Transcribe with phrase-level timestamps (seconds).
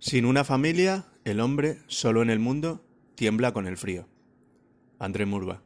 [0.00, 2.82] Sin una familia, el hombre, solo en el mundo,
[3.16, 4.08] tiembla con el frío.
[4.98, 5.60] André Murba.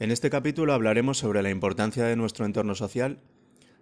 [0.00, 3.20] En este capítulo hablaremos sobre la importancia de nuestro entorno social,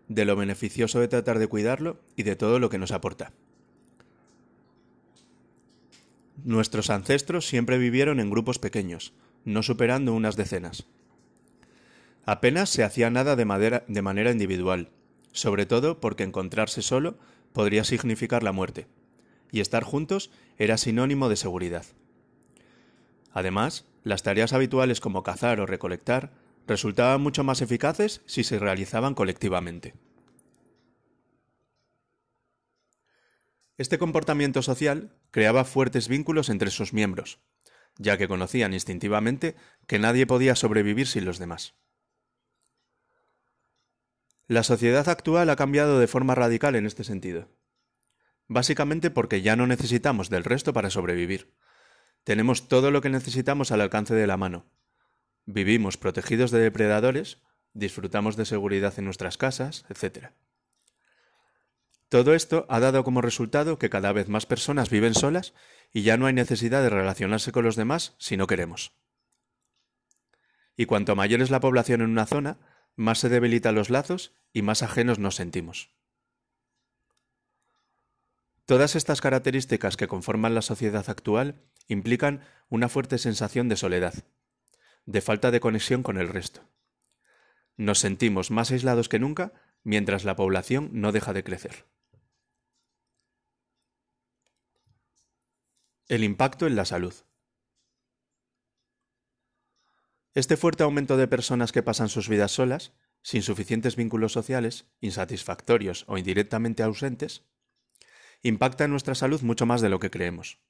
[0.08, 3.32] de lo beneficioso de tratar de cuidarlo y de todo lo que nos aporta.
[6.44, 9.14] Nuestros ancestros siempre vivieron en grupos pequeños,
[9.46, 10.84] no superando unas decenas.
[12.26, 14.90] Apenas se hacía nada de, de manera individual,
[15.32, 17.16] sobre todo porque encontrarse solo
[17.52, 18.86] podría significar la muerte,
[19.52, 21.84] y estar juntos era sinónimo de seguridad.
[23.32, 26.32] Además, las tareas habituales como cazar o recolectar
[26.66, 29.94] resultaban mucho más eficaces si se realizaban colectivamente.
[33.78, 37.38] Este comportamiento social creaba fuertes vínculos entre sus miembros,
[37.98, 41.74] ya que conocían instintivamente que nadie podía sobrevivir sin los demás.
[44.50, 47.46] La sociedad actual ha cambiado de forma radical en este sentido.
[48.48, 51.54] Básicamente porque ya no necesitamos del resto para sobrevivir.
[52.24, 54.66] Tenemos todo lo que necesitamos al alcance de la mano.
[55.46, 57.38] Vivimos protegidos de depredadores,
[57.74, 60.30] disfrutamos de seguridad en nuestras casas, etc.
[62.08, 65.54] Todo esto ha dado como resultado que cada vez más personas viven solas
[65.92, 68.94] y ya no hay necesidad de relacionarse con los demás si no queremos.
[70.76, 72.58] Y cuanto mayor es la población en una zona,
[72.96, 75.90] más se debilitan los lazos y más ajenos nos sentimos.
[78.66, 84.14] Todas estas características que conforman la sociedad actual implican una fuerte sensación de soledad,
[85.06, 86.60] de falta de conexión con el resto.
[87.76, 91.84] Nos sentimos más aislados que nunca mientras la población no deja de crecer.
[96.06, 97.14] El impacto en la salud.
[100.32, 102.92] Este fuerte aumento de personas que pasan sus vidas solas,
[103.22, 107.44] sin suficientes vínculos sociales, insatisfactorios o indirectamente ausentes,
[108.42, 110.60] impacta en nuestra salud mucho más de lo que creemos.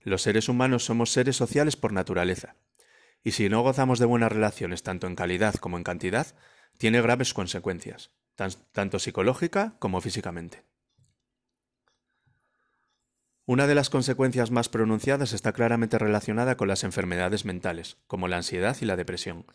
[0.00, 2.56] Los seres humanos somos seres sociales por naturaleza,
[3.22, 6.26] y si no gozamos de buenas relaciones tanto en calidad como en cantidad,
[6.78, 8.10] tiene graves consecuencias,
[8.72, 10.64] tanto psicológica como físicamente.
[13.44, 18.36] Una de las consecuencias más pronunciadas está claramente relacionada con las enfermedades mentales, como la
[18.36, 19.46] ansiedad y la depresión,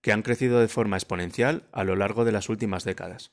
[0.00, 3.30] que han crecido de forma exponencial a lo largo de las últimas décadas.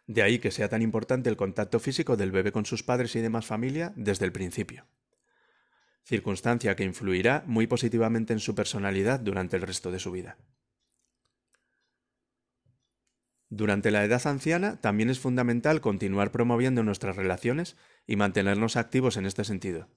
[0.06, 3.20] De ahí que sea tan importante el contacto físico del bebé con sus padres y
[3.20, 4.86] demás familia desde el principio.
[6.04, 10.36] Circunstancia que influirá muy positivamente en su personalidad durante el resto de su vida.
[13.48, 17.76] Durante la edad anciana también es fundamental continuar promoviendo nuestras relaciones
[18.06, 19.88] y mantenernos activos en este sentido,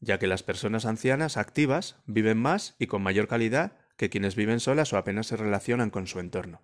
[0.00, 4.58] ya que las personas ancianas activas viven más y con mayor calidad que quienes viven
[4.58, 6.62] solas o apenas se relacionan con su entorno.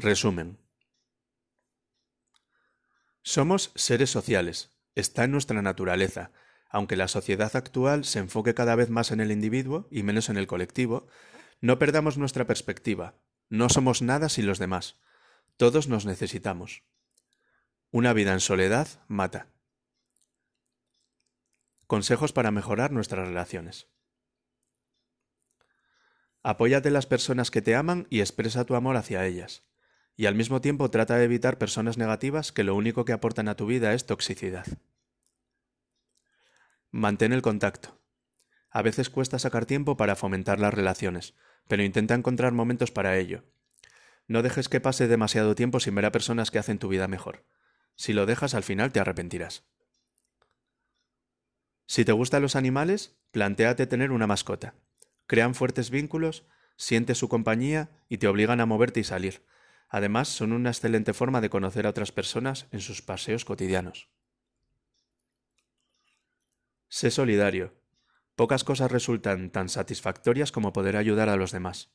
[0.00, 0.60] Resumen.
[3.22, 6.30] Somos seres sociales, está en nuestra naturaleza,
[6.70, 10.36] aunque la sociedad actual se enfoque cada vez más en el individuo y menos en
[10.36, 11.08] el colectivo,
[11.60, 13.16] no perdamos nuestra perspectiva,
[13.48, 15.00] no somos nada sin los demás,
[15.56, 16.84] todos nos necesitamos.
[17.90, 19.48] Una vida en soledad mata.
[21.88, 23.88] Consejos para mejorar nuestras relaciones.
[26.44, 29.64] Apóyate en las personas que te aman y expresa tu amor hacia ellas
[30.18, 33.54] y al mismo tiempo trata de evitar personas negativas que lo único que aportan a
[33.54, 34.66] tu vida es toxicidad.
[36.90, 38.00] Mantén el contacto.
[38.68, 41.34] A veces cuesta sacar tiempo para fomentar las relaciones,
[41.68, 43.44] pero intenta encontrar momentos para ello.
[44.26, 47.44] No dejes que pase demasiado tiempo sin ver a personas que hacen tu vida mejor.
[47.94, 49.62] Si lo dejas al final te arrepentirás.
[51.86, 54.74] Si te gustan los animales, plantéate tener una mascota.
[55.28, 56.44] Crean fuertes vínculos,
[56.76, 59.46] sientes su compañía y te obligan a moverte y salir.
[59.88, 64.08] Además, son una excelente forma de conocer a otras personas en sus paseos cotidianos.
[66.88, 67.74] Sé solidario.
[68.34, 71.90] Pocas cosas resultan tan satisfactorias como poder ayudar a los demás.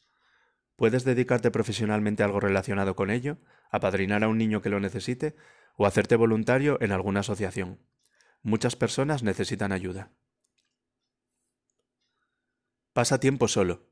[0.75, 3.37] Puedes dedicarte profesionalmente a algo relacionado con ello,
[3.69, 5.35] apadrinar a un niño que lo necesite
[5.77, 7.79] o hacerte voluntario en alguna asociación.
[8.41, 10.11] Muchas personas necesitan ayuda.
[12.91, 13.87] Pasa tiempo solo.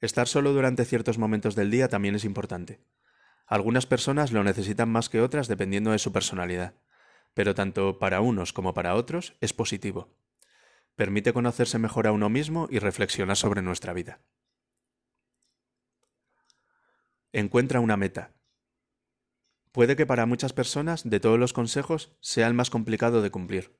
[0.00, 2.80] Estar solo durante ciertos momentos del día también es importante.
[3.48, 6.74] Algunas personas lo necesitan más que otras dependiendo de su personalidad,
[7.32, 10.14] pero tanto para unos como para otros es positivo.
[10.96, 14.20] Permite conocerse mejor a uno mismo y reflexionar sobre nuestra vida.
[17.32, 18.34] Encuentra una meta.
[19.72, 23.78] Puede que para muchas personas de todos los consejos sea el más complicado de cumplir,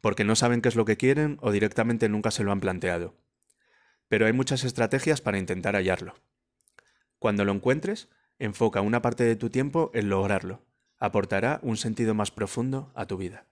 [0.00, 3.14] porque no saben qué es lo que quieren o directamente nunca se lo han planteado.
[4.08, 6.14] Pero hay muchas estrategias para intentar hallarlo.
[7.18, 8.08] Cuando lo encuentres,
[8.40, 10.62] enfoca una parte de tu tiempo en lograrlo.
[10.98, 13.46] Aportará un sentido más profundo a tu vida.